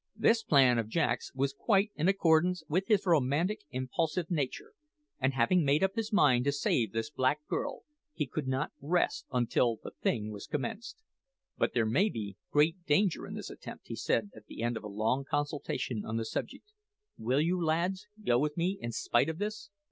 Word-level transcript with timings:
This 0.15 0.41
plan 0.41 0.79
of 0.79 0.87
Jack's 0.89 1.31
was 1.35 1.53
quite 1.53 1.91
in 1.95 2.07
accordance 2.07 2.63
with 2.67 2.87
his 2.87 3.05
romantic, 3.05 3.65
impulsive 3.69 4.31
nature; 4.31 4.73
and 5.19 5.35
having 5.35 5.63
made 5.63 5.83
up 5.83 5.93
his 5.95 6.11
mind 6.11 6.45
to 6.45 6.51
save 6.51 6.91
this 6.91 7.11
black 7.11 7.45
girl, 7.45 7.83
he 8.11 8.25
could 8.25 8.47
not 8.47 8.71
rest 8.81 9.27
until 9.31 9.75
the 9.83 9.91
thing 10.01 10.31
was 10.31 10.47
commenced. 10.47 11.03
"But 11.55 11.75
there 11.75 11.85
may 11.85 12.09
be 12.09 12.35
great 12.49 12.83
danger 12.87 13.27
in 13.27 13.35
this 13.35 13.51
attempt," 13.51 13.89
he 13.89 13.95
said 13.95 14.31
at 14.35 14.47
the 14.47 14.63
end 14.63 14.75
of 14.75 14.83
a 14.83 14.87
long 14.87 15.23
consultation 15.23 16.03
on 16.03 16.17
the 16.17 16.25
subject. 16.25 16.71
"Will 17.19 17.39
you, 17.39 17.63
lads, 17.63 18.07
go 18.25 18.39
with 18.39 18.57
me 18.57 18.79
in 18.81 18.91
spite 18.91 19.29
of 19.29 19.37
this?" 19.37 19.69